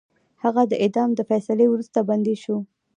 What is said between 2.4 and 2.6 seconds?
شو.